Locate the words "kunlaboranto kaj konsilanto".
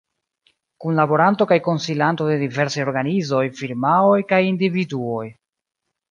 0.83-2.29